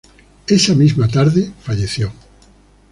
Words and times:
Esa 0.47 0.73
misma 0.73 1.07
tarde 1.07 1.53
falleció. 1.61 2.11